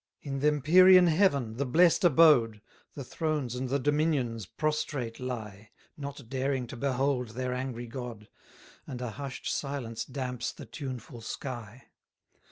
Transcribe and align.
279 0.23 0.33
In 0.33 0.41
th' 0.41 0.47
empyrean 0.65 1.07
heaven, 1.15 1.57
the 1.57 1.65
bless'd 1.67 2.03
abode, 2.03 2.59
The 2.95 3.03
Thrones 3.03 3.53
and 3.53 3.69
the 3.69 3.77
Dominions 3.77 4.47
prostrate 4.47 5.19
lie, 5.19 5.69
Not 5.95 6.27
daring 6.27 6.65
to 6.69 6.75
behold 6.75 7.27
their 7.27 7.53
angry 7.53 7.85
God; 7.85 8.27
And 8.87 8.99
a 8.99 9.11
hush'd 9.11 9.45
silence 9.45 10.03
damps 10.03 10.53
the 10.53 10.65
tuneful 10.65 11.21
sky. 11.21 11.83